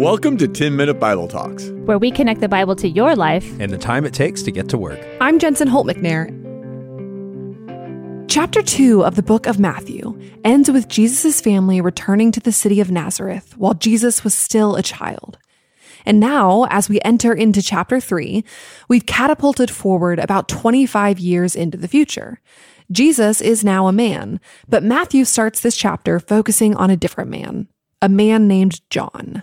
Welcome 0.00 0.38
to 0.38 0.48
10 0.48 0.76
Minute 0.76 0.94
Bible 0.94 1.28
Talks, 1.28 1.68
where 1.84 1.98
we 1.98 2.10
connect 2.10 2.40
the 2.40 2.48
Bible 2.48 2.74
to 2.74 2.88
your 2.88 3.14
life 3.14 3.46
and 3.60 3.70
the 3.70 3.76
time 3.76 4.06
it 4.06 4.14
takes 4.14 4.42
to 4.44 4.50
get 4.50 4.66
to 4.70 4.78
work. 4.78 4.98
I'm 5.20 5.38
Jensen 5.38 5.68
Holt 5.68 5.86
McNair. 5.86 6.30
Chapter 8.26 8.62
2 8.62 9.04
of 9.04 9.14
the 9.14 9.22
book 9.22 9.46
of 9.46 9.58
Matthew 9.58 10.18
ends 10.42 10.70
with 10.70 10.88
Jesus' 10.88 11.42
family 11.42 11.82
returning 11.82 12.32
to 12.32 12.40
the 12.40 12.50
city 12.50 12.80
of 12.80 12.90
Nazareth 12.90 13.54
while 13.58 13.74
Jesus 13.74 14.24
was 14.24 14.32
still 14.32 14.74
a 14.74 14.82
child. 14.82 15.36
And 16.06 16.18
now, 16.18 16.66
as 16.70 16.88
we 16.88 16.98
enter 17.02 17.34
into 17.34 17.60
chapter 17.60 18.00
3, 18.00 18.42
we've 18.88 19.04
catapulted 19.04 19.70
forward 19.70 20.18
about 20.18 20.48
25 20.48 21.18
years 21.18 21.54
into 21.54 21.76
the 21.76 21.88
future. 21.88 22.40
Jesus 22.90 23.42
is 23.42 23.62
now 23.62 23.86
a 23.86 23.92
man, 23.92 24.40
but 24.66 24.82
Matthew 24.82 25.26
starts 25.26 25.60
this 25.60 25.76
chapter 25.76 26.18
focusing 26.18 26.74
on 26.74 26.88
a 26.88 26.96
different 26.96 27.28
man, 27.28 27.68
a 28.00 28.08
man 28.08 28.48
named 28.48 28.80
John. 28.88 29.42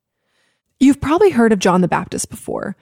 You've 0.81 0.99
probably 0.99 1.29
heard 1.29 1.53
of 1.53 1.59
John 1.59 1.81
the 1.81 1.87
Baptist 1.87 2.31
before, 2.31 2.75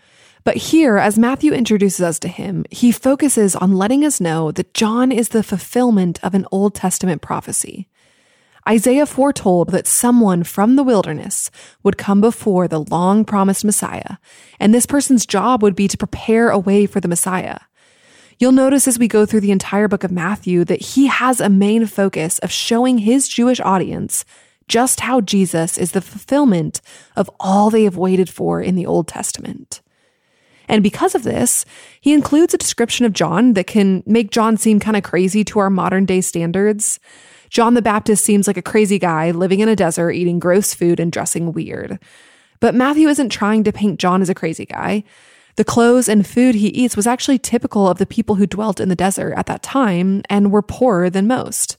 but 0.45 0.55
here, 0.55 0.97
as 0.97 1.19
Matthew 1.19 1.51
introduces 1.51 1.99
us 1.99 2.17
to 2.19 2.29
him, 2.29 2.63
he 2.71 2.93
focuses 2.93 3.57
on 3.57 3.73
letting 3.73 4.05
us 4.05 4.21
know 4.21 4.53
that 4.53 4.73
John 4.73 5.11
is 5.11 5.29
the 5.29 5.43
fulfillment 5.43 6.17
of 6.23 6.33
an 6.33 6.45
Old 6.49 6.73
Testament 6.73 7.21
prophecy. 7.21 7.89
Isaiah 8.65 9.05
foretold 9.05 9.71
that 9.71 9.85
someone 9.85 10.45
from 10.45 10.77
the 10.77 10.83
wilderness 10.83 11.51
would 11.83 11.97
come 11.97 12.21
before 12.21 12.69
the 12.69 12.85
long 12.85 13.25
promised 13.25 13.65
Messiah, 13.65 14.15
and 14.61 14.73
this 14.73 14.85
person's 14.85 15.25
job 15.25 15.61
would 15.61 15.75
be 15.75 15.89
to 15.89 15.97
prepare 15.97 16.51
a 16.51 16.57
way 16.57 16.85
for 16.85 17.01
the 17.01 17.09
Messiah. 17.09 17.59
You'll 18.37 18.53
notice 18.53 18.87
as 18.87 18.97
we 18.97 19.09
go 19.09 19.25
through 19.25 19.41
the 19.41 19.51
entire 19.51 19.89
book 19.89 20.05
of 20.05 20.11
Matthew 20.11 20.63
that 20.63 20.81
he 20.81 21.07
has 21.07 21.41
a 21.41 21.49
main 21.49 21.85
focus 21.85 22.39
of 22.39 22.49
showing 22.49 22.99
his 22.99 23.27
Jewish 23.27 23.59
audience 23.59 24.23
just 24.69 25.01
how 25.01 25.19
Jesus 25.19 25.77
is 25.77 25.91
the 25.91 26.01
fulfillment 26.01 26.79
of 27.17 27.29
all 27.39 27.69
they 27.69 27.83
have 27.83 27.97
waited 27.97 28.29
for 28.29 28.61
in 28.61 28.75
the 28.75 28.85
Old 28.85 29.07
Testament. 29.07 29.81
And 30.69 30.83
because 30.83 31.15
of 31.15 31.23
this, 31.23 31.65
he 31.99 32.13
includes 32.13 32.53
a 32.53 32.57
description 32.57 33.05
of 33.05 33.11
John 33.11 33.53
that 33.53 33.65
can 33.65 34.03
make 34.05 34.29
John 34.29 34.55
seem 34.55 34.79
kind 34.79 34.95
of 34.95 35.03
crazy 35.03 35.43
to 35.45 35.59
our 35.59 35.71
modern 35.71 36.05
day 36.05 36.21
standards. 36.21 36.99
John 37.49 37.73
the 37.73 37.81
Baptist 37.81 38.23
seems 38.23 38.45
like 38.45 38.57
a 38.57 38.61
crazy 38.61 38.99
guy 38.99 39.31
living 39.31 39.59
in 39.61 39.67
a 39.67 39.75
desert, 39.75 40.11
eating 40.11 40.37
gross 40.37 40.75
food 40.75 40.99
and 40.99 41.11
dressing 41.11 41.51
weird. 41.51 41.99
But 42.59 42.75
Matthew 42.75 43.07
isn't 43.07 43.29
trying 43.29 43.63
to 43.63 43.71
paint 43.71 43.99
John 43.99 44.21
as 44.21 44.29
a 44.29 44.35
crazy 44.35 44.65
guy. 44.65 45.03
The 45.55 45.63
clothes 45.63 46.07
and 46.07 46.25
food 46.25 46.53
he 46.53 46.67
eats 46.67 46.95
was 46.95 47.07
actually 47.07 47.39
typical 47.39 47.89
of 47.89 47.97
the 47.97 48.05
people 48.05 48.35
who 48.35 48.45
dwelt 48.45 48.79
in 48.79 48.89
the 48.89 48.95
desert 48.95 49.33
at 49.35 49.47
that 49.47 49.63
time 49.63 50.21
and 50.29 50.51
were 50.51 50.61
poorer 50.61 51.09
than 51.09 51.25
most. 51.25 51.78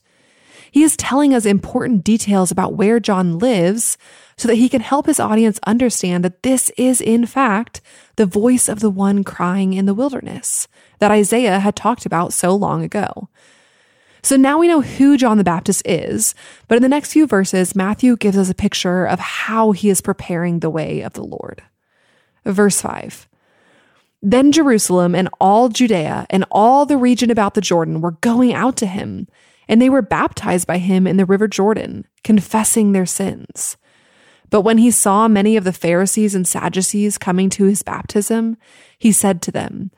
He 0.71 0.83
is 0.83 0.97
telling 0.97 1.35
us 1.35 1.45
important 1.45 2.05
details 2.05 2.51
about 2.51 2.75
where 2.75 3.01
John 3.01 3.39
lives 3.39 3.99
so 4.37 4.49
that 4.49 4.55
he 4.55 4.69
can 4.69 4.81
help 4.81 5.07
his 5.07 5.21
audience 5.21 5.59
understand 5.67 6.25
that 6.25 6.43
this 6.43 6.71
is, 6.77 7.01
in 7.01 7.27
fact, 7.27 7.81
the 8.17 8.27
voice 8.27 8.69
of 8.69 8.81
the 8.81 8.91
one 8.91 9.25
crying 9.25 9.73
in 9.73 9.87
the 9.87 9.95
wilderness 9.95 10.69
that 10.99 11.11
Isaiah 11.11 11.59
had 11.59 11.77
talked 11.77 12.07
about 12.07 12.33
so 12.33 12.55
long 12.55 12.83
ago. 12.83 13.29
So 14.23 14.37
now 14.37 14.59
we 14.59 14.69
know 14.69 14.83
who 14.83 15.17
John 15.17 15.39
the 15.39 15.45
Baptist 15.45 15.83
is, 15.85 16.35
but 16.69 16.77
in 16.77 16.83
the 16.83 16.89
next 16.89 17.13
few 17.13 17.27
verses, 17.27 17.75
Matthew 17.75 18.17
gives 18.17 18.37
us 18.37 18.51
a 18.51 18.55
picture 18.55 19.07
of 19.07 19.19
how 19.19 19.73
he 19.73 19.89
is 19.89 20.01
preparing 20.01 20.61
the 20.61 20.71
way 20.71 21.01
of 21.01 21.15
the 21.15 21.25
Lord. 21.25 21.63
Verse 22.45 22.81
5 22.81 23.29
Then 24.23 24.53
Jerusalem 24.53 25.15
and 25.15 25.29
all 25.41 25.69
Judea 25.69 26.27
and 26.31 26.45
all 26.51 26.87
the 26.87 26.99
region 26.99 27.31
about 27.31 27.55
the 27.55 27.61
Jordan 27.61 28.01
were 28.01 28.13
going 28.13 28.53
out 28.53 28.77
to 28.79 28.87
him 28.87 29.27
and 29.71 29.81
they 29.81 29.89
were 29.89 30.03
baptized 30.03 30.67
by 30.67 30.79
him 30.79 31.07
in 31.07 31.17
the 31.17 31.25
river 31.25 31.47
Jordan, 31.47 32.05
confessing 32.25 32.91
their 32.91 33.07
sins. 33.07 33.77
But 34.51 34.63
when 34.63 34.79
he 34.79 34.91
saw 34.91 35.29
many 35.29 35.57
of 35.57 35.63
the 35.63 35.73
Pharisees 35.73 36.35
and 36.35 36.45
Sadducees 36.45 37.17
coming 37.19 37.49
to 37.51 37.67
his 37.67 37.85
baptism, 37.85 38.57
he 38.99 39.13
said 39.13 39.41
to 39.43 39.53
them, 39.53 39.93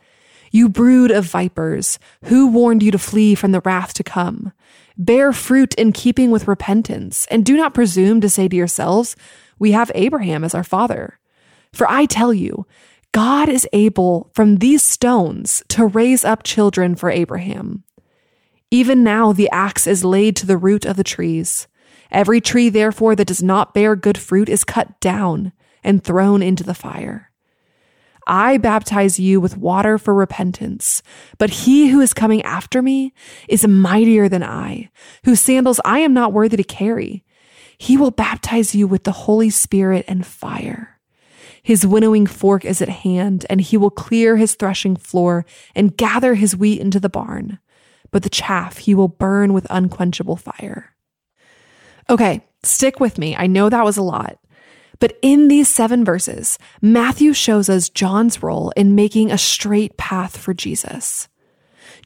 You 0.50 0.68
brood 0.68 1.10
of 1.10 1.24
vipers, 1.24 1.98
who 2.24 2.48
warned 2.48 2.82
you 2.82 2.90
to 2.90 2.98
flee 2.98 3.34
from 3.34 3.52
the 3.52 3.62
wrath 3.64 3.94
to 3.94 4.04
come? 4.04 4.52
Bear 4.98 5.32
fruit 5.32 5.74
in 5.76 5.92
keeping 5.92 6.30
with 6.30 6.46
repentance, 6.48 7.26
and 7.30 7.42
do 7.42 7.56
not 7.56 7.72
presume 7.72 8.20
to 8.20 8.28
say 8.28 8.48
to 8.48 8.56
yourselves, 8.56 9.16
We 9.58 9.72
have 9.72 9.90
Abraham 9.94 10.44
as 10.44 10.54
our 10.54 10.64
father. 10.64 11.18
For 11.72 11.90
I 11.90 12.04
tell 12.04 12.34
you, 12.34 12.66
God 13.12 13.48
is 13.48 13.66
able 13.72 14.30
from 14.34 14.56
these 14.56 14.82
stones 14.82 15.62
to 15.68 15.86
raise 15.86 16.26
up 16.26 16.42
children 16.42 16.94
for 16.94 17.08
Abraham. 17.08 17.84
Even 18.72 19.04
now 19.04 19.34
the 19.34 19.50
axe 19.50 19.86
is 19.86 20.02
laid 20.02 20.34
to 20.34 20.46
the 20.46 20.56
root 20.56 20.86
of 20.86 20.96
the 20.96 21.04
trees. 21.04 21.68
Every 22.10 22.40
tree, 22.40 22.70
therefore, 22.70 23.14
that 23.14 23.26
does 23.26 23.42
not 23.42 23.74
bear 23.74 23.94
good 23.94 24.16
fruit 24.16 24.48
is 24.48 24.64
cut 24.64 24.98
down 24.98 25.52
and 25.84 26.02
thrown 26.02 26.40
into 26.42 26.64
the 26.64 26.72
fire. 26.72 27.30
I 28.26 28.56
baptize 28.56 29.20
you 29.20 29.42
with 29.42 29.58
water 29.58 29.98
for 29.98 30.14
repentance, 30.14 31.02
but 31.36 31.50
he 31.50 31.88
who 31.88 32.00
is 32.00 32.14
coming 32.14 32.40
after 32.44 32.80
me 32.80 33.12
is 33.46 33.68
mightier 33.68 34.26
than 34.26 34.42
I, 34.42 34.88
whose 35.26 35.42
sandals 35.42 35.80
I 35.84 35.98
am 35.98 36.14
not 36.14 36.32
worthy 36.32 36.56
to 36.56 36.64
carry. 36.64 37.24
He 37.76 37.98
will 37.98 38.10
baptize 38.10 38.74
you 38.74 38.86
with 38.86 39.04
the 39.04 39.12
Holy 39.12 39.50
Spirit 39.50 40.06
and 40.08 40.24
fire. 40.24 40.98
His 41.62 41.86
winnowing 41.86 42.26
fork 42.26 42.64
is 42.64 42.80
at 42.80 42.88
hand, 42.88 43.44
and 43.50 43.60
he 43.60 43.76
will 43.76 43.90
clear 43.90 44.38
his 44.38 44.54
threshing 44.54 44.96
floor 44.96 45.44
and 45.74 45.94
gather 45.94 46.36
his 46.36 46.56
wheat 46.56 46.80
into 46.80 46.98
the 46.98 47.10
barn 47.10 47.58
but 48.12 48.22
the 48.22 48.30
chaff 48.30 48.76
he 48.78 48.94
will 48.94 49.08
burn 49.08 49.52
with 49.52 49.66
unquenchable 49.70 50.36
fire. 50.36 50.94
Okay, 52.08 52.44
stick 52.62 53.00
with 53.00 53.18
me. 53.18 53.34
I 53.34 53.48
know 53.48 53.68
that 53.68 53.84
was 53.84 53.96
a 53.96 54.02
lot. 54.02 54.38
But 55.00 55.18
in 55.20 55.48
these 55.48 55.68
seven 55.68 56.04
verses, 56.04 56.60
Matthew 56.80 57.32
shows 57.32 57.68
us 57.68 57.88
John's 57.88 58.40
role 58.40 58.70
in 58.76 58.94
making 58.94 59.32
a 59.32 59.38
straight 59.38 59.96
path 59.96 60.36
for 60.36 60.54
Jesus. 60.54 61.28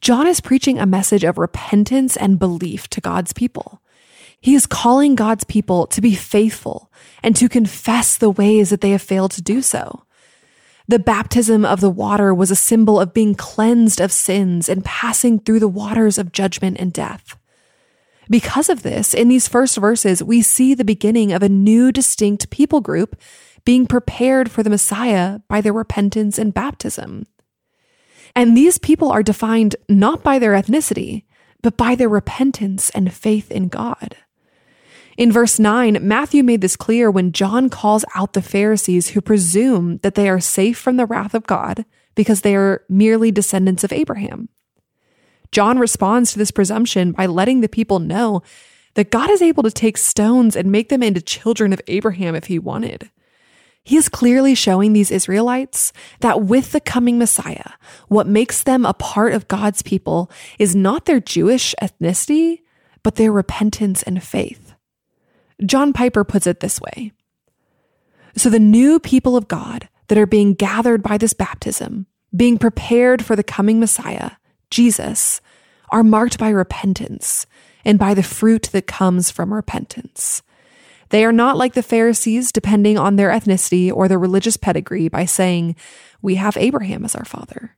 John 0.00 0.26
is 0.26 0.40
preaching 0.40 0.78
a 0.78 0.86
message 0.86 1.24
of 1.24 1.36
repentance 1.36 2.16
and 2.16 2.38
belief 2.38 2.88
to 2.88 3.02
God's 3.02 3.34
people. 3.34 3.82
He 4.40 4.54
is 4.54 4.66
calling 4.66 5.14
God's 5.14 5.44
people 5.44 5.86
to 5.88 6.00
be 6.00 6.14
faithful 6.14 6.90
and 7.22 7.36
to 7.36 7.48
confess 7.48 8.16
the 8.16 8.30
ways 8.30 8.70
that 8.70 8.80
they 8.80 8.92
have 8.92 9.02
failed 9.02 9.32
to 9.32 9.42
do 9.42 9.60
so. 9.60 10.05
The 10.88 10.98
baptism 11.00 11.64
of 11.64 11.80
the 11.80 11.90
water 11.90 12.32
was 12.32 12.50
a 12.50 12.56
symbol 12.56 13.00
of 13.00 13.12
being 13.12 13.34
cleansed 13.34 14.00
of 14.00 14.12
sins 14.12 14.68
and 14.68 14.84
passing 14.84 15.40
through 15.40 15.58
the 15.58 15.68
waters 15.68 16.16
of 16.16 16.32
judgment 16.32 16.76
and 16.78 16.92
death. 16.92 17.36
Because 18.30 18.68
of 18.68 18.82
this, 18.82 19.14
in 19.14 19.28
these 19.28 19.48
first 19.48 19.76
verses, 19.76 20.22
we 20.22 20.42
see 20.42 20.74
the 20.74 20.84
beginning 20.84 21.32
of 21.32 21.42
a 21.42 21.48
new 21.48 21.90
distinct 21.90 22.50
people 22.50 22.80
group 22.80 23.20
being 23.64 23.86
prepared 23.86 24.50
for 24.50 24.62
the 24.62 24.70
Messiah 24.70 25.40
by 25.48 25.60
their 25.60 25.72
repentance 25.72 26.38
and 26.38 26.54
baptism. 26.54 27.26
And 28.34 28.56
these 28.56 28.78
people 28.78 29.10
are 29.10 29.22
defined 29.22 29.76
not 29.88 30.22
by 30.22 30.38
their 30.38 30.52
ethnicity, 30.52 31.24
but 31.62 31.76
by 31.76 31.94
their 31.94 32.08
repentance 32.08 32.90
and 32.90 33.12
faith 33.12 33.50
in 33.50 33.68
God. 33.68 34.16
In 35.16 35.32
verse 35.32 35.58
9, 35.58 35.98
Matthew 36.02 36.42
made 36.42 36.60
this 36.60 36.76
clear 36.76 37.10
when 37.10 37.32
John 37.32 37.70
calls 37.70 38.04
out 38.14 38.34
the 38.34 38.42
Pharisees 38.42 39.08
who 39.08 39.22
presume 39.22 39.98
that 39.98 40.14
they 40.14 40.28
are 40.28 40.40
safe 40.40 40.76
from 40.76 40.98
the 40.98 41.06
wrath 41.06 41.34
of 41.34 41.46
God 41.46 41.86
because 42.14 42.42
they 42.42 42.54
are 42.54 42.82
merely 42.88 43.30
descendants 43.30 43.82
of 43.82 43.92
Abraham. 43.92 44.50
John 45.52 45.78
responds 45.78 46.32
to 46.32 46.38
this 46.38 46.50
presumption 46.50 47.12
by 47.12 47.26
letting 47.26 47.60
the 47.60 47.68
people 47.68 47.98
know 47.98 48.42
that 48.94 49.10
God 49.10 49.30
is 49.30 49.40
able 49.40 49.62
to 49.62 49.70
take 49.70 49.96
stones 49.96 50.54
and 50.54 50.70
make 50.70 50.90
them 50.90 51.02
into 51.02 51.20
children 51.20 51.72
of 51.72 51.80
Abraham 51.86 52.34
if 52.34 52.46
he 52.46 52.58
wanted. 52.58 53.10
He 53.84 53.96
is 53.96 54.08
clearly 54.08 54.54
showing 54.54 54.92
these 54.92 55.10
Israelites 55.12 55.92
that 56.20 56.42
with 56.42 56.72
the 56.72 56.80
coming 56.80 57.18
Messiah, 57.18 57.72
what 58.08 58.26
makes 58.26 58.62
them 58.62 58.84
a 58.84 58.94
part 58.94 59.32
of 59.32 59.48
God's 59.48 59.80
people 59.80 60.30
is 60.58 60.74
not 60.74 61.04
their 61.04 61.20
Jewish 61.20 61.74
ethnicity, 61.80 62.62
but 63.02 63.14
their 63.14 63.30
repentance 63.30 64.02
and 64.02 64.22
faith. 64.22 64.65
John 65.64 65.92
Piper 65.92 66.24
puts 66.24 66.46
it 66.46 66.60
this 66.60 66.80
way 66.80 67.12
So 68.36 68.50
the 68.50 68.58
new 68.58 68.98
people 69.00 69.36
of 69.36 69.48
God 69.48 69.88
that 70.08 70.18
are 70.18 70.26
being 70.26 70.54
gathered 70.54 71.02
by 71.02 71.18
this 71.18 71.32
baptism, 71.32 72.06
being 72.34 72.58
prepared 72.58 73.24
for 73.24 73.36
the 73.36 73.42
coming 73.42 73.80
Messiah, 73.80 74.32
Jesus, 74.70 75.40
are 75.90 76.04
marked 76.04 76.38
by 76.38 76.48
repentance 76.50 77.46
and 77.84 77.98
by 77.98 78.14
the 78.14 78.22
fruit 78.22 78.68
that 78.72 78.86
comes 78.86 79.30
from 79.30 79.54
repentance. 79.54 80.42
They 81.10 81.24
are 81.24 81.32
not 81.32 81.56
like 81.56 81.74
the 81.74 81.82
Pharisees, 81.82 82.50
depending 82.50 82.98
on 82.98 83.16
their 83.16 83.30
ethnicity 83.30 83.92
or 83.92 84.08
their 84.08 84.18
religious 84.18 84.56
pedigree 84.56 85.08
by 85.08 85.24
saying, 85.24 85.76
We 86.20 86.34
have 86.34 86.56
Abraham 86.56 87.04
as 87.04 87.14
our 87.14 87.24
father. 87.24 87.76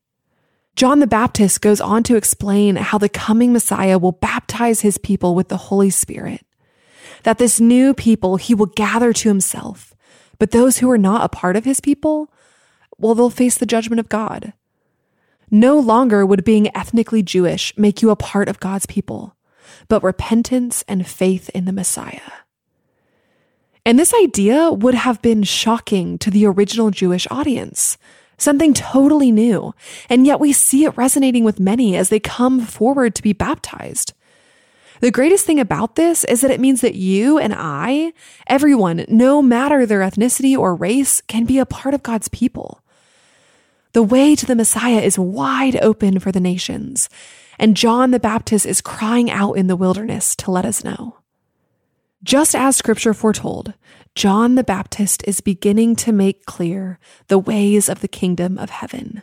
John 0.77 1.01
the 1.01 1.07
Baptist 1.07 1.61
goes 1.61 1.81
on 1.81 2.05
to 2.05 2.17
explain 2.17 2.77
how 2.77 2.99
the 2.99 3.09
coming 3.09 3.53
Messiah 3.53 3.99
will 3.99 4.13
baptize 4.13 4.81
his 4.81 4.97
people 4.97 5.35
with 5.35 5.49
the 5.49 5.57
Holy 5.57 5.91
Spirit. 5.91 6.43
That 7.25 7.39
this 7.39 7.61
new 7.61 7.95
people 7.95 8.37
he 8.37 8.55
will 8.55 8.67
gather 8.67 9.13
to 9.13 9.29
himself, 9.29 9.95
but 10.39 10.51
those 10.51 10.79
who 10.79 10.91
are 10.91 10.99
not 10.99 11.25
a 11.25 11.29
part 11.29 11.57
of 11.57 11.65
his 11.65 11.81
people, 11.81 12.33
well, 12.99 13.15
they'll 13.15 13.31
face 13.31 13.57
the 13.57 13.67
judgment 13.67 14.01
of 14.01 14.09
God. 14.09 14.53
No 15.51 15.79
longer 15.79 16.27
would 16.27 16.45
being 16.45 16.75
ethnically 16.77 17.23
Jewish 17.23 17.77
make 17.77 18.03
you 18.03 18.11
a 18.11 18.17
part 18.17 18.49
of 18.49 18.61
God's 18.61 18.87
people, 18.87 19.37
but 19.89 20.03
repentance 20.03 20.85
and 20.87 21.07
faith 21.07 21.49
in 21.51 21.65
the 21.65 21.73
Messiah. 21.73 22.21
And 23.87 23.99
this 23.99 24.13
idea 24.13 24.71
would 24.71 24.95
have 24.95 25.23
been 25.23 25.43
shocking 25.43 26.19
to 26.19 26.31
the 26.31 26.45
original 26.45 26.91
Jewish 26.91 27.27
audience, 27.31 27.97
something 28.37 28.75
totally 28.75 29.33
new. 29.33 29.75
And 30.11 30.27
yet 30.27 30.41
we 30.41 30.53
see 30.53 30.85
it 30.85 30.97
resonating 30.97 31.43
with 31.43 31.59
many 31.59 31.97
as 31.97 32.11
they 32.11 32.21
come 32.21 32.61
forward 32.61 33.15
to 33.15 33.23
be 33.23 33.33
baptized. 33.33 34.13
The 35.01 35.11
greatest 35.11 35.47
thing 35.47 35.61
about 35.61 35.95
this 35.95 36.25
is 36.25 36.41
that 36.41 36.51
it 36.51 36.61
means 36.61 36.81
that 36.81 36.95
you 36.95 37.39
and 37.39 37.55
I, 37.57 38.13
everyone, 38.47 39.05
no 39.09 39.41
matter 39.41 39.87
their 39.87 40.01
ethnicity 40.01 40.57
or 40.57 40.75
race, 40.75 41.21
can 41.23 41.45
be 41.45 41.59
a 41.59 41.67
part 41.67 41.95
of 41.95 42.03
God's 42.03 42.29
people. 42.29 42.83
The 43.93 44.03
way 44.03 44.35
to 44.35 44.47
the 44.47 44.57
Messiah 44.57 45.01
is 45.01 45.19
wide 45.19 45.77
open 45.83 46.19
for 46.19 46.33
the 46.33 46.41
nations, 46.41 47.09
and 47.59 47.77
John 47.77 48.11
the 48.11 48.21
Baptist 48.21 48.67
is 48.67 48.81
crying 48.81 49.31
out 49.31 49.55
in 49.55 49.67
the 49.67 49.77
wilderness 49.77 50.37
to 50.37 50.51
let 50.51 50.65
us 50.65 50.85
know. 50.85 51.17
Just 52.23 52.55
as 52.55 52.77
scripture 52.77 53.15
foretold, 53.15 53.75
John 54.15 54.57
the 54.57 54.65
Baptist 54.65 55.23
is 55.27 55.41
beginning 55.41 55.95
to 55.97 56.13
make 56.13 56.45
clear 56.45 56.99
the 57.29 57.39
ways 57.39 57.89
of 57.89 58.01
the 58.01 58.09
kingdom 58.09 58.59
of 58.59 58.71
heaven. 58.71 59.23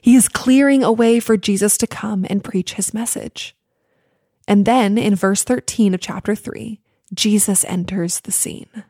He 0.00 0.16
is 0.16 0.28
clearing 0.28 0.82
a 0.82 0.92
way 0.92 1.20
for 1.20 1.36
Jesus 1.36 1.78
to 1.78 1.86
come 1.86 2.26
and 2.28 2.44
preach 2.44 2.74
his 2.74 2.92
message. 2.92 3.56
And 4.48 4.64
then 4.64 4.96
in 4.98 5.14
verse 5.14 5.42
13 5.42 5.94
of 5.94 6.00
chapter 6.00 6.34
3, 6.34 6.80
Jesus 7.14 7.64
enters 7.64 8.20
the 8.20 8.32
scene. 8.32 8.84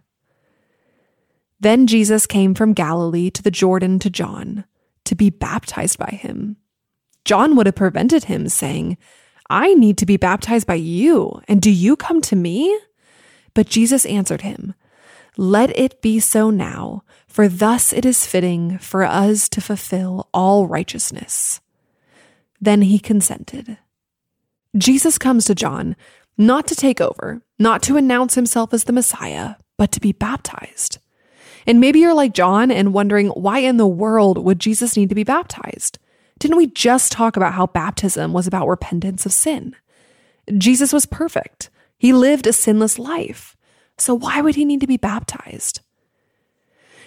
Then 1.60 1.86
Jesus 1.86 2.26
came 2.26 2.54
from 2.54 2.74
Galilee 2.74 3.30
to 3.30 3.42
the 3.42 3.50
Jordan 3.50 3.98
to 4.00 4.10
John 4.10 4.64
to 5.04 5.14
be 5.14 5.30
baptized 5.30 5.98
by 5.98 6.10
him. 6.10 6.56
John 7.24 7.56
would 7.56 7.66
have 7.66 7.74
prevented 7.74 8.24
him, 8.24 8.48
saying, 8.48 8.98
I 9.48 9.74
need 9.74 9.98
to 9.98 10.06
be 10.06 10.16
baptized 10.16 10.66
by 10.66 10.74
you, 10.74 11.40
and 11.48 11.62
do 11.62 11.70
you 11.70 11.96
come 11.96 12.20
to 12.22 12.36
me? 12.36 12.78
But 13.54 13.68
Jesus 13.68 14.04
answered 14.06 14.42
him, 14.42 14.74
Let 15.36 15.76
it 15.78 16.02
be 16.02 16.20
so 16.20 16.50
now, 16.50 17.04
for 17.26 17.48
thus 17.48 17.92
it 17.92 18.04
is 18.04 18.26
fitting 18.26 18.78
for 18.78 19.04
us 19.04 19.48
to 19.50 19.60
fulfill 19.60 20.28
all 20.34 20.66
righteousness. 20.66 21.60
Then 22.60 22.82
he 22.82 22.98
consented. 22.98 23.78
Jesus 24.76 25.18
comes 25.18 25.44
to 25.46 25.54
John 25.54 25.96
not 26.38 26.66
to 26.68 26.74
take 26.74 27.00
over, 27.00 27.42
not 27.58 27.82
to 27.84 27.96
announce 27.96 28.34
himself 28.34 28.74
as 28.74 28.84
the 28.84 28.92
Messiah, 28.92 29.54
but 29.78 29.92
to 29.92 30.00
be 30.00 30.12
baptized. 30.12 30.98
And 31.66 31.80
maybe 31.80 32.00
you're 32.00 32.14
like 32.14 32.34
John 32.34 32.70
and 32.70 32.92
wondering 32.92 33.28
why 33.28 33.58
in 33.58 33.76
the 33.76 33.86
world 33.86 34.38
would 34.38 34.60
Jesus 34.60 34.96
need 34.96 35.08
to 35.08 35.14
be 35.14 35.24
baptized? 35.24 35.98
Didn't 36.38 36.58
we 36.58 36.66
just 36.66 37.10
talk 37.10 37.36
about 37.36 37.54
how 37.54 37.66
baptism 37.66 38.32
was 38.32 38.46
about 38.46 38.68
repentance 38.68 39.26
of 39.26 39.32
sin? 39.32 39.74
Jesus 40.58 40.92
was 40.92 41.06
perfect. 41.06 41.70
He 41.98 42.12
lived 42.12 42.46
a 42.46 42.52
sinless 42.52 42.98
life. 42.98 43.56
So 43.98 44.14
why 44.14 44.40
would 44.42 44.54
he 44.54 44.64
need 44.64 44.80
to 44.80 44.86
be 44.86 44.98
baptized? 44.98 45.80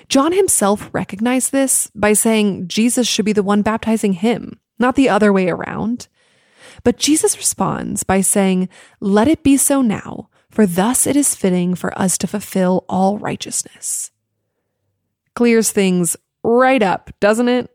John 0.10 0.32
himself 0.32 0.90
recognized 0.92 1.52
this 1.52 1.92
by 1.94 2.14
saying 2.14 2.68
Jesus 2.68 3.08
should 3.08 3.26
be 3.26 3.34
the 3.34 3.44
one 3.44 3.62
baptizing 3.62 4.14
him, 4.14 4.60
not 4.80 4.96
the 4.96 5.08
other 5.08 5.32
way 5.32 5.50
around. 5.50 6.08
But 6.84 6.98
Jesus 6.98 7.38
responds 7.38 8.04
by 8.04 8.22
saying, 8.22 8.70
Let 9.00 9.28
it 9.28 9.44
be 9.44 9.58
so 9.58 9.82
now, 9.82 10.30
for 10.50 10.66
thus 10.66 11.06
it 11.06 11.16
is 11.16 11.36
fitting 11.36 11.76
for 11.76 11.98
us 12.00 12.18
to 12.20 12.28
fulfill 12.28 12.86
all 12.90 13.18
righteousness. 13.18 14.12
Clears 15.36 15.72
things 15.72 16.18
right 16.44 16.82
up, 16.82 17.12
doesn't 17.20 17.48
it? 17.48 17.70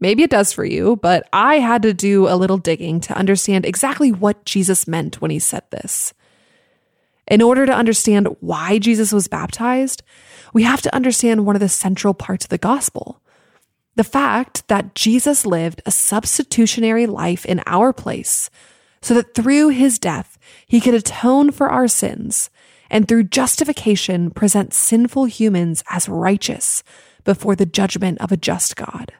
Maybe 0.00 0.22
it 0.22 0.30
does 0.30 0.52
for 0.52 0.64
you, 0.64 0.96
but 0.96 1.28
I 1.32 1.56
had 1.56 1.82
to 1.82 1.92
do 1.92 2.28
a 2.28 2.36
little 2.36 2.58
digging 2.58 3.00
to 3.00 3.16
understand 3.16 3.66
exactly 3.66 4.12
what 4.12 4.44
Jesus 4.44 4.86
meant 4.86 5.20
when 5.20 5.30
he 5.30 5.40
said 5.40 5.64
this. 5.70 6.14
In 7.26 7.42
order 7.42 7.66
to 7.66 7.74
understand 7.74 8.28
why 8.40 8.78
Jesus 8.78 9.12
was 9.12 9.28
baptized, 9.28 10.02
we 10.54 10.62
have 10.62 10.80
to 10.82 10.94
understand 10.94 11.44
one 11.44 11.56
of 11.56 11.60
the 11.60 11.68
central 11.68 12.14
parts 12.14 12.44
of 12.44 12.48
the 12.48 12.58
gospel 12.58 13.20
the 13.98 14.04
fact 14.04 14.62
that 14.68 14.94
Jesus 14.94 15.44
lived 15.44 15.82
a 15.84 15.90
substitutionary 15.90 17.08
life 17.08 17.44
in 17.44 17.60
our 17.66 17.92
place, 17.92 18.48
so 19.02 19.12
that 19.12 19.34
through 19.34 19.70
his 19.70 19.98
death, 19.98 20.38
he 20.68 20.80
could 20.80 20.94
atone 20.94 21.50
for 21.50 21.68
our 21.68 21.88
sins, 21.88 22.48
and 22.90 23.08
through 23.08 23.24
justification, 23.24 24.30
present 24.30 24.72
sinful 24.72 25.24
humans 25.24 25.82
as 25.90 26.08
righteous 26.08 26.84
before 27.24 27.56
the 27.56 27.66
judgment 27.66 28.20
of 28.20 28.30
a 28.30 28.36
just 28.36 28.76
God. 28.76 29.14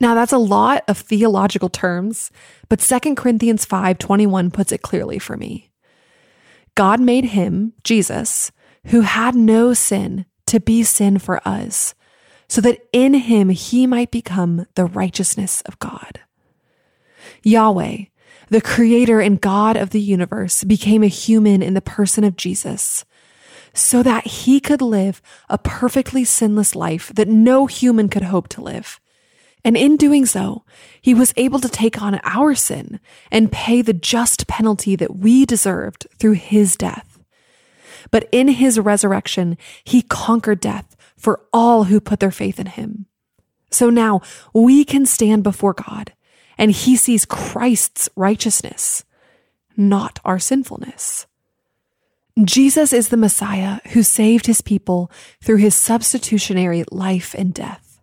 Now 0.00 0.14
that's 0.14 0.32
a 0.32 0.38
lot 0.38 0.82
of 0.88 0.96
theological 0.96 1.68
terms, 1.68 2.30
but 2.70 2.80
2 2.80 3.14
Corinthians 3.14 3.66
5:21 3.66 4.50
puts 4.50 4.72
it 4.72 4.80
clearly 4.80 5.18
for 5.18 5.36
me. 5.36 5.70
God 6.74 6.98
made 6.98 7.26
him, 7.26 7.74
Jesus, 7.84 8.52
who 8.86 9.02
had 9.02 9.34
no 9.34 9.74
sin, 9.74 10.24
to 10.46 10.60
be 10.60 10.82
sin 10.82 11.18
for 11.18 11.46
us 11.46 11.94
so 12.48 12.60
that 12.60 12.78
in 12.92 13.14
him 13.14 13.48
he 13.48 13.86
might 13.86 14.10
become 14.10 14.66
the 14.74 14.84
righteousness 14.84 15.62
of 15.62 15.78
God. 15.78 16.20
Yahweh, 17.42 18.04
the 18.48 18.60
creator 18.60 19.20
and 19.20 19.40
God 19.40 19.76
of 19.76 19.90
the 19.90 20.00
universe, 20.00 20.64
became 20.64 21.02
a 21.02 21.08
human 21.08 21.62
in 21.62 21.74
the 21.74 21.80
person 21.80 22.24
of 22.24 22.36
Jesus 22.36 23.04
so 23.74 24.02
that 24.02 24.26
he 24.26 24.58
could 24.58 24.80
live 24.80 25.20
a 25.48 25.58
perfectly 25.58 26.24
sinless 26.24 26.74
life 26.74 27.12
that 27.14 27.28
no 27.28 27.66
human 27.66 28.08
could 28.08 28.22
hope 28.22 28.48
to 28.48 28.62
live. 28.62 29.00
And 29.64 29.76
in 29.76 29.96
doing 29.96 30.26
so, 30.26 30.64
he 31.00 31.12
was 31.12 31.34
able 31.36 31.58
to 31.58 31.68
take 31.68 32.00
on 32.00 32.20
our 32.22 32.54
sin 32.54 33.00
and 33.30 33.52
pay 33.52 33.82
the 33.82 33.92
just 33.92 34.46
penalty 34.46 34.96
that 34.96 35.16
we 35.16 35.44
deserved 35.44 36.06
through 36.18 36.34
his 36.34 36.76
death. 36.76 37.18
But 38.10 38.28
in 38.30 38.48
his 38.48 38.78
resurrection, 38.78 39.58
he 39.84 40.02
conquered 40.02 40.60
death 40.60 40.95
for 41.16 41.44
all 41.52 41.84
who 41.84 42.00
put 42.00 42.20
their 42.20 42.30
faith 42.30 42.60
in 42.60 42.66
him. 42.66 43.06
So 43.70 43.90
now 43.90 44.20
we 44.52 44.84
can 44.84 45.06
stand 45.06 45.42
before 45.42 45.74
God 45.74 46.12
and 46.58 46.70
he 46.70 46.96
sees 46.96 47.24
Christ's 47.24 48.08
righteousness, 48.16 49.04
not 49.76 50.18
our 50.24 50.38
sinfulness. 50.38 51.26
Jesus 52.44 52.92
is 52.92 53.08
the 53.08 53.16
Messiah 53.16 53.80
who 53.92 54.02
saved 54.02 54.46
his 54.46 54.60
people 54.60 55.10
through 55.42 55.56
his 55.56 55.74
substitutionary 55.74 56.84
life 56.90 57.34
and 57.36 57.54
death. 57.54 58.00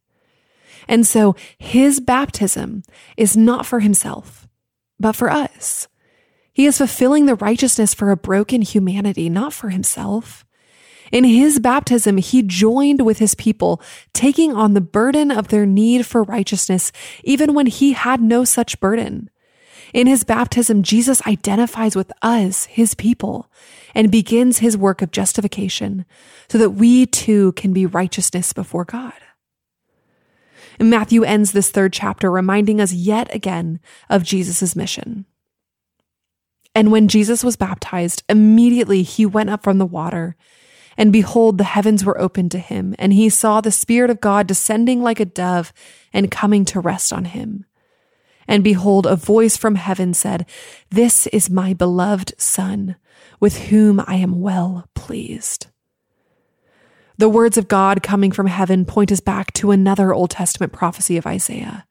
And 0.87 1.05
so 1.05 1.35
his 1.57 1.99
baptism 1.99 2.83
is 3.15 3.37
not 3.37 3.65
for 3.65 3.79
himself, 3.79 4.47
but 4.99 5.15
for 5.15 5.29
us. 5.29 5.87
He 6.51 6.65
is 6.65 6.77
fulfilling 6.77 7.25
the 7.25 7.35
righteousness 7.35 7.93
for 7.93 8.11
a 8.11 8.17
broken 8.17 8.61
humanity, 8.61 9.29
not 9.29 9.53
for 9.53 9.69
himself. 9.69 10.45
In 11.13 11.25
his 11.25 11.59
baptism, 11.59 12.17
he 12.17 12.41
joined 12.41 13.05
with 13.05 13.19
his 13.19 13.35
people, 13.35 13.79
taking 14.13 14.51
on 14.51 14.73
the 14.73 14.81
burden 14.81 15.29
of 15.29 15.49
their 15.49 15.63
need 15.63 16.07
for 16.07 16.23
righteousness, 16.23 16.91
even 17.23 17.53
when 17.53 17.67
he 17.67 17.93
had 17.93 18.19
no 18.19 18.43
such 18.43 18.79
burden. 18.79 19.29
In 19.93 20.07
his 20.07 20.23
baptism, 20.23 20.81
Jesus 20.81 21.21
identifies 21.27 21.95
with 21.95 22.11
us, 22.23 22.65
his 22.65 22.95
people, 22.95 23.47
and 23.93 24.09
begins 24.09 24.57
his 24.57 24.75
work 24.75 25.03
of 25.03 25.11
justification 25.11 26.05
so 26.49 26.57
that 26.57 26.71
we 26.71 27.05
too 27.05 27.51
can 27.51 27.73
be 27.73 27.85
righteousness 27.85 28.51
before 28.51 28.83
God. 28.83 29.13
And 30.79 30.89
Matthew 30.89 31.23
ends 31.23 31.51
this 31.51 31.69
third 31.69 31.93
chapter 31.93 32.31
reminding 32.31 32.81
us 32.81 32.91
yet 32.91 33.33
again 33.35 33.79
of 34.09 34.23
Jesus' 34.23 34.75
mission. 34.75 35.25
And 36.73 36.91
when 36.91 37.07
Jesus 37.07 37.43
was 37.43 37.55
baptized, 37.55 38.23
immediately 38.27 39.03
he 39.03 39.27
went 39.27 39.51
up 39.51 39.63
from 39.63 39.77
the 39.77 39.85
water. 39.85 40.35
And 40.97 41.11
behold, 41.11 41.57
the 41.57 41.63
heavens 41.63 42.05
were 42.05 42.19
opened 42.19 42.51
to 42.51 42.59
him, 42.59 42.95
and 42.99 43.13
he 43.13 43.29
saw 43.29 43.61
the 43.61 43.71
Spirit 43.71 44.09
of 44.09 44.21
God 44.21 44.47
descending 44.47 45.01
like 45.01 45.19
a 45.19 45.25
dove 45.25 45.73
and 46.11 46.29
coming 46.29 46.65
to 46.65 46.79
rest 46.79 47.11
on 47.11 47.25
him. 47.25 47.65
And 48.47 48.63
behold, 48.63 49.05
a 49.05 49.15
voice 49.15 49.57
from 49.57 49.75
heaven 49.75 50.13
said, 50.13 50.45
This 50.89 51.27
is 51.27 51.49
my 51.49 51.73
beloved 51.73 52.33
Son, 52.37 52.95
with 53.39 53.69
whom 53.69 54.03
I 54.05 54.15
am 54.15 54.41
well 54.41 54.87
pleased. 54.95 55.67
The 57.17 57.29
words 57.29 57.57
of 57.57 57.67
God 57.67 58.03
coming 58.03 58.31
from 58.31 58.47
heaven 58.47 58.85
point 58.85 59.11
us 59.11 59.19
back 59.19 59.53
to 59.53 59.71
another 59.71 60.13
Old 60.13 60.31
Testament 60.31 60.73
prophecy 60.73 61.15
of 61.15 61.27
Isaiah. 61.27 61.85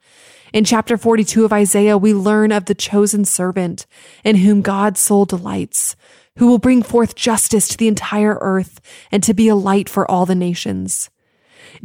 In 0.52 0.64
chapter 0.64 0.98
42 0.98 1.46
of 1.46 1.52
Isaiah, 1.52 1.96
we 1.96 2.12
learn 2.12 2.52
of 2.52 2.66
the 2.66 2.74
chosen 2.74 3.24
servant 3.24 3.86
in 4.22 4.36
whom 4.36 4.60
God's 4.60 5.00
soul 5.00 5.24
delights, 5.24 5.96
who 6.36 6.46
will 6.46 6.58
bring 6.58 6.82
forth 6.82 7.14
justice 7.14 7.68
to 7.68 7.78
the 7.78 7.88
entire 7.88 8.36
earth 8.40 8.78
and 9.10 9.22
to 9.22 9.32
be 9.32 9.48
a 9.48 9.54
light 9.54 9.88
for 9.88 10.10
all 10.10 10.26
the 10.26 10.34
nations. 10.34 11.08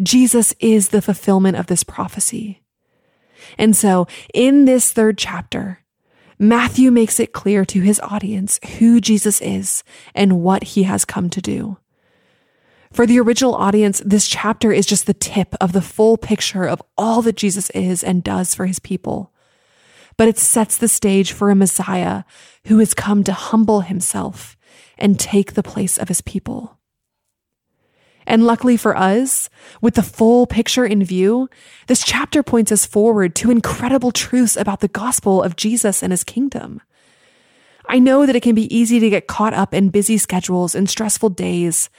Jesus 0.04 0.54
is 0.60 0.90
the 0.90 1.02
fulfillment 1.02 1.56
of 1.56 1.68
this 1.68 1.84
prophecy. 1.84 2.62
And 3.58 3.74
so, 3.74 4.06
in 4.34 4.66
this 4.66 4.92
third 4.92 5.18
chapter, 5.18 5.80
Matthew 6.38 6.92
makes 6.92 7.22
it 7.22 7.32
clear 7.32 7.64
to 7.66 7.80
his 7.80 8.02
audience 8.02 8.60
who 8.80 9.00
Jesus 9.00 9.42
is 9.42 9.84
and 10.14 10.42
what 10.42 10.64
he 10.64 10.84
has 10.84 11.06
come 11.06 11.30
to 11.30 11.42
do. 11.42 11.78
For 12.92 13.06
the 13.06 13.20
original 13.20 13.56
audience, 13.56 14.02
this 14.06 14.28
chapter 14.28 14.72
is 14.72 14.86
just 14.86 15.06
the 15.06 15.14
tip 15.14 15.56
of 15.60 15.74
the 15.74 15.82
full 15.82 16.18
picture 16.18 16.66
of 16.66 16.82
all 16.98 17.22
that 17.24 17.36
Jesus 17.36 17.70
is 17.72 18.04
and 18.04 18.24
does 18.24 18.56
for 18.56 18.66
his 18.66 18.80
people. 18.80 19.34
But 20.18 20.28
it 20.28 20.38
sets 20.38 20.78
the 20.78 20.88
stage 20.88 21.32
for 21.32 21.50
a 21.50 21.56
Messiah 21.56 22.24
who 22.66 22.80
has 22.80 22.94
come 22.94 23.24
to 23.26 23.34
humble 23.34 23.82
himself 23.82 24.58
and 24.98 25.20
take 25.20 25.54
the 25.54 25.64
place 25.64 25.98
of 25.98 26.08
his 26.08 26.22
people. 26.22 26.78
And 28.26 28.46
luckily 28.46 28.76
for 28.76 28.98
us, 28.98 29.50
with 29.82 29.96
the 29.96 30.04
full 30.04 30.48
picture 30.48 30.86
in 30.86 31.04
view, 31.04 31.50
this 31.88 32.04
chapter 32.04 32.44
points 32.44 32.74
us 32.74 32.86
forward 32.86 33.36
to 33.36 33.52
incredible 33.52 34.12
truths 34.12 34.58
about 34.58 34.82
the 34.82 34.90
gospel 34.90 35.42
of 35.42 35.56
Jesus 35.56 36.04
and 36.04 36.12
his 36.12 36.26
kingdom. 36.26 36.82
I 37.88 38.00
know 38.00 38.26
that 38.26 38.36
it 38.36 38.44
can 38.44 38.54
be 38.54 38.76
easy 38.76 39.00
to 39.00 39.10
get 39.10 39.28
caught 39.28 39.54
up 39.54 39.74
in 39.74 39.90
busy 39.90 40.18
schedules 40.18 40.76
and 40.76 40.90
stressful 40.90 41.30
days. 41.30 41.90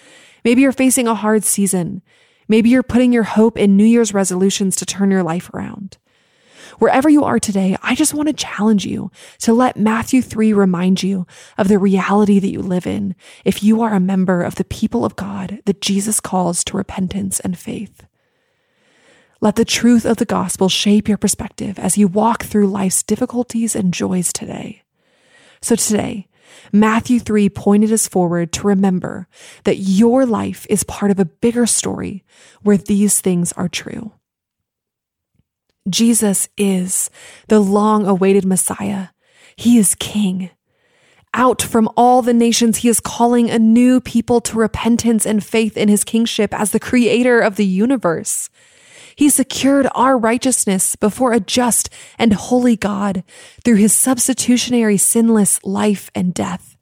Maybe 0.45 0.63
you're 0.63 0.73
facing 0.73 1.07
a 1.07 1.15
hard 1.15 1.45
season. 1.45 2.03
Maybe 2.49 2.71
you're 2.71 2.83
putting 2.83 3.13
your 3.13 3.25
hope 3.25 3.59
in 3.59 3.77
New 3.77 3.85
Year's 3.85 4.15
resolutions 4.15 4.77
to 4.77 4.87
turn 4.87 5.11
your 5.11 5.23
life 5.23 5.51
around. 5.53 5.99
Wherever 6.79 7.09
you 7.09 7.25
are 7.25 7.39
today, 7.39 7.77
I 7.83 7.95
just 7.95 8.15
want 8.15 8.29
to 8.29 8.33
challenge 8.33 8.85
you 8.85 9.11
to 9.41 9.53
let 9.53 9.77
Matthew 9.77 10.23
3 10.23 10.53
remind 10.53 11.03
you 11.03 11.27
of 11.57 11.69
the 11.69 11.79
reality 11.79 12.39
that 12.39 12.53
you 12.53 12.63
live 12.63 12.87
in 12.87 13.17
if 13.45 13.63
you 13.63 13.83
are 13.83 13.95
a 13.95 14.01
member 14.01 14.43
of 14.43 14.55
the 14.57 14.65
people 14.65 15.05
of 15.05 15.17
God 15.17 15.61
that 15.65 15.81
Jesus 15.81 16.21
calls 16.21 16.63
to 16.65 16.77
repentance 16.77 17.41
and 17.41 17.59
faith. 17.59 18.07
Let 19.41 19.57
the 19.57 19.65
truth 19.65 20.05
of 20.05 20.17
the 20.17 20.25
gospel 20.25 20.69
shape 20.69 21.09
your 21.09 21.19
perspective 21.19 21.79
as 21.79 21.97
you 21.97 22.09
walk 22.09 22.45
through 22.45 22.69
life's 22.69 23.03
difficulties 23.03 23.77
and 23.77 23.95
joys 23.95 24.33
today. 24.33 24.83
So 25.61 25.77
today, 25.77 26.29
Matthew 26.73 27.21
3 27.21 27.49
pointed 27.49 27.93
us 27.93 28.07
forward 28.07 28.53
to 28.53 28.67
remember 28.67 29.29
that 29.65 29.77
your 29.77 30.27
life 30.27 30.67
is 30.69 30.85
part 30.85 31.11
of 31.11 31.19
a 31.19 31.25
bigger 31.25 31.67
story 31.67 32.25
where 32.63 32.77
these 32.77 33.21
things 33.21 33.53
are 33.53 33.69
true. 33.69 34.13
Jesus 35.89 36.49
is 36.57 37.11
the 37.49 37.61
long 37.61 38.07
awaited 38.07 38.45
Messiah. 38.45 39.09
He 39.57 39.79
is 39.79 39.95
King. 39.95 40.51
Out 41.35 41.61
from 41.61 41.89
all 41.97 42.23
the 42.23 42.35
nations, 42.35 42.79
he 42.79 42.89
is 42.89 43.01
calling 43.01 43.51
a 43.51 43.59
new 43.59 44.01
people 44.01 44.41
to 44.43 44.57
repentance 44.57 45.27
and 45.27 45.45
faith 45.45 45.77
in 45.77 45.89
his 45.89 46.05
kingship 46.05 46.55
as 46.55 46.71
the 46.71 46.81
creator 46.81 47.41
of 47.41 47.57
the 47.57 47.67
universe. 47.67 48.49
He 49.19 49.31
secured 49.31 49.89
our 49.97 50.17
righteousness 50.17 50.95
before 50.95 51.33
a 51.33 51.41
just 51.41 51.91
and 52.21 52.33
holy 52.33 52.77
God 52.77 53.25
through 53.65 53.75
his 53.75 53.93
substitutionary 53.93 54.97
sinless 54.97 55.59
life 55.65 56.09
and 56.15 56.33
death. 56.33 56.77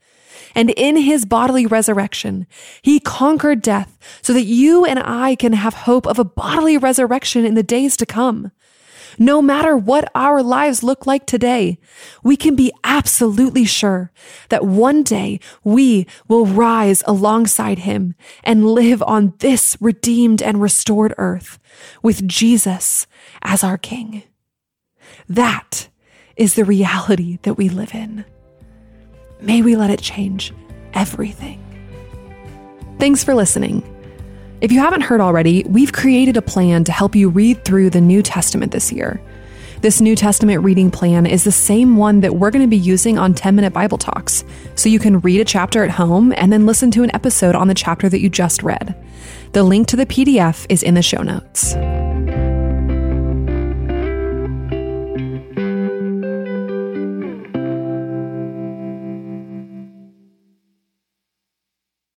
And 0.54 0.68
in 0.68 0.98
his 0.98 1.24
bodily 1.24 1.64
resurrection, 1.64 2.46
he 2.82 3.00
conquered 3.00 3.62
death 3.62 3.98
so 4.20 4.34
that 4.34 4.42
you 4.42 4.84
and 4.84 4.98
I 4.98 5.34
can 5.34 5.54
have 5.54 5.72
hope 5.72 6.06
of 6.06 6.18
a 6.18 6.24
bodily 6.24 6.76
resurrection 6.76 7.46
in 7.46 7.54
the 7.54 7.62
days 7.62 7.96
to 7.96 8.04
come. 8.04 8.52
No 9.18 9.40
matter 9.40 9.76
what 9.76 10.10
our 10.14 10.42
lives 10.42 10.82
look 10.82 11.06
like 11.06 11.26
today, 11.26 11.78
we 12.22 12.36
can 12.36 12.54
be 12.54 12.72
absolutely 12.84 13.64
sure 13.64 14.10
that 14.50 14.64
one 14.64 15.02
day 15.02 15.40
we 15.64 16.06
will 16.28 16.46
rise 16.46 17.02
alongside 17.06 17.80
him 17.80 18.14
and 18.44 18.70
live 18.72 19.02
on 19.02 19.34
this 19.38 19.76
redeemed 19.80 20.42
and 20.42 20.60
restored 20.60 21.14
earth 21.18 21.58
with 22.02 22.26
Jesus 22.28 23.06
as 23.42 23.64
our 23.64 23.78
King. 23.78 24.22
That 25.28 25.88
is 26.36 26.54
the 26.54 26.64
reality 26.64 27.38
that 27.42 27.54
we 27.54 27.68
live 27.68 27.94
in. 27.94 28.24
May 29.40 29.62
we 29.62 29.76
let 29.76 29.90
it 29.90 30.00
change 30.00 30.52
everything. 30.92 31.62
Thanks 32.98 33.24
for 33.24 33.34
listening. 33.34 33.95
If 34.60 34.72
you 34.72 34.80
haven't 34.80 35.02
heard 35.02 35.20
already, 35.20 35.64
we've 35.64 35.92
created 35.92 36.38
a 36.38 36.42
plan 36.42 36.82
to 36.84 36.92
help 36.92 37.14
you 37.14 37.28
read 37.28 37.62
through 37.64 37.90
the 37.90 38.00
New 38.00 38.22
Testament 38.22 38.72
this 38.72 38.90
year. 38.90 39.20
This 39.82 40.00
New 40.00 40.16
Testament 40.16 40.64
reading 40.64 40.90
plan 40.90 41.26
is 41.26 41.44
the 41.44 41.52
same 41.52 41.98
one 41.98 42.20
that 42.20 42.36
we're 42.36 42.50
going 42.50 42.64
to 42.64 42.68
be 42.68 42.78
using 42.78 43.18
on 43.18 43.34
10 43.34 43.54
Minute 43.54 43.74
Bible 43.74 43.98
Talks, 43.98 44.44
so 44.74 44.88
you 44.88 44.98
can 44.98 45.20
read 45.20 45.42
a 45.42 45.44
chapter 45.44 45.84
at 45.84 45.90
home 45.90 46.32
and 46.38 46.50
then 46.50 46.64
listen 46.64 46.90
to 46.92 47.02
an 47.02 47.14
episode 47.14 47.54
on 47.54 47.68
the 47.68 47.74
chapter 47.74 48.08
that 48.08 48.20
you 48.20 48.30
just 48.30 48.62
read. 48.62 48.96
The 49.52 49.62
link 49.62 49.88
to 49.88 49.96
the 49.96 50.06
PDF 50.06 50.64
is 50.70 50.82
in 50.82 50.94
the 50.94 51.02
show 51.02 51.22
notes. 51.22 51.74